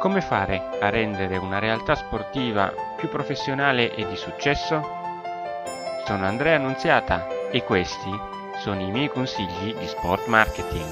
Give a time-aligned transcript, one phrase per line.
[0.00, 4.80] Come fare a rendere una realtà sportiva più professionale e di successo?
[6.06, 8.10] Sono Andrea Annunziata e questi
[8.60, 10.90] sono i miei consigli di sport marketing.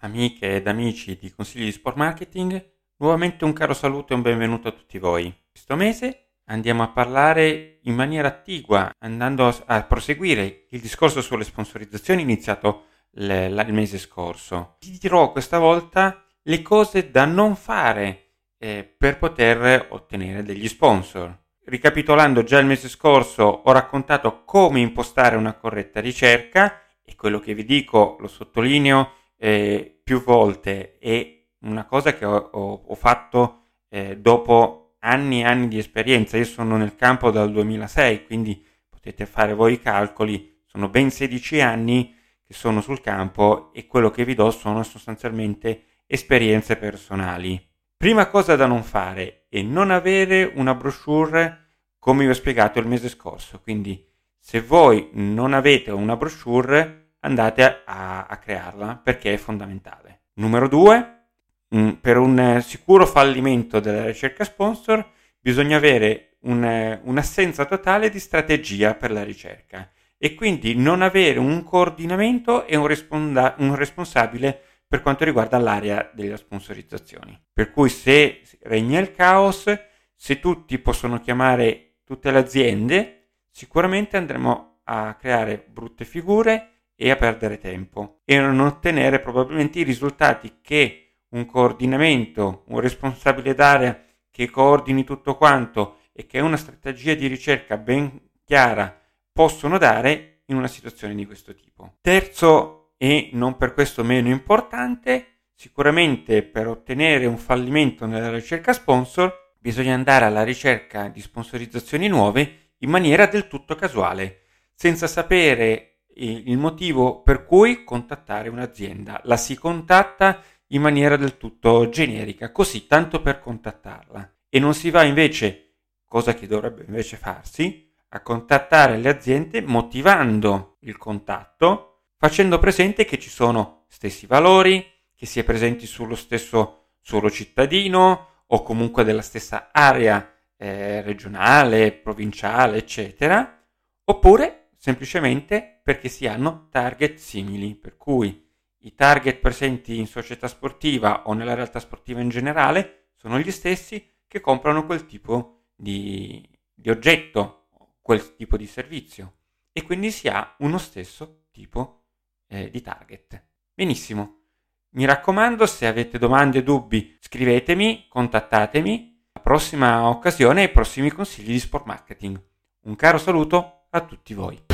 [0.00, 4.66] Amiche ed amici di Consigli di Sport Marketing, nuovamente un caro saluto e un benvenuto
[4.66, 5.32] a tutti voi.
[5.52, 12.22] Questo mese andiamo a parlare in maniera attigua, andando a proseguire il discorso sulle sponsorizzazioni
[12.22, 14.76] iniziato l- il mese scorso.
[14.78, 21.42] Ti dirò questa volta le cose da non fare eh, per poter ottenere degli sponsor.
[21.64, 27.54] Ricapitolando già il mese scorso ho raccontato come impostare una corretta ricerca e quello che
[27.54, 33.62] vi dico lo sottolineo eh, più volte è una cosa che ho, ho, ho fatto
[33.88, 36.36] eh, dopo anni e anni di esperienza.
[36.36, 41.60] Io sono nel campo dal 2006, quindi potete fare voi i calcoli, sono ben 16
[41.60, 42.14] anni
[42.46, 47.60] che sono sul campo e quello che vi do sono sostanzialmente esperienze personali.
[47.96, 51.60] Prima cosa da non fare è non avere una brochure
[51.98, 54.06] come vi ho spiegato il mese scorso, quindi
[54.38, 60.24] se voi non avete una brochure andate a, a crearla perché è fondamentale.
[60.34, 61.28] Numero due,
[61.74, 68.94] mm, per un sicuro fallimento della ricerca sponsor bisogna avere un, un'assenza totale di strategia
[68.94, 69.90] per la ricerca
[70.24, 74.58] e quindi non avere un coordinamento e un, responda- un responsabile
[74.88, 77.38] per quanto riguarda l'area delle sponsorizzazioni.
[77.52, 79.70] Per cui se regna il caos,
[80.14, 87.16] se tutti possono chiamare tutte le aziende, sicuramente andremo a creare brutte figure e a
[87.16, 94.48] perdere tempo e non ottenere probabilmente i risultati che un coordinamento, un responsabile d'area che
[94.48, 99.02] coordini tutto quanto e che ha una strategia di ricerca ben chiara
[99.34, 101.96] possono dare in una situazione di questo tipo.
[102.00, 109.52] Terzo e non per questo meno importante, sicuramente per ottenere un fallimento nella ricerca sponsor
[109.58, 114.42] bisogna andare alla ricerca di sponsorizzazioni nuove in maniera del tutto casuale,
[114.72, 119.20] senza sapere il motivo per cui contattare un'azienda.
[119.24, 124.32] La si contatta in maniera del tutto generica, così tanto per contattarla.
[124.48, 127.83] E non si va invece, cosa che dovrebbe invece farsi,
[128.14, 135.26] a contattare le aziende motivando il contatto, facendo presente che ci sono stessi valori, che
[135.26, 142.78] si è presenti sullo stesso suolo cittadino o comunque della stessa area eh, regionale, provinciale,
[142.78, 143.60] eccetera,
[144.04, 148.48] oppure semplicemente perché si hanno target simili, per cui
[148.78, 154.08] i target presenti in società sportiva o nella realtà sportiva in generale sono gli stessi
[154.28, 157.63] che comprano quel tipo di, di oggetto
[158.04, 159.36] quel tipo di servizio
[159.72, 162.02] e quindi si ha uno stesso tipo
[162.48, 163.42] eh, di target.
[163.72, 164.42] Benissimo.
[164.90, 169.22] Mi raccomando, se avete domande o dubbi, scrivetemi, contattatemi.
[169.32, 172.40] La prossima occasione e i prossimi consigli di sport marketing.
[172.82, 174.73] Un caro saluto a tutti voi.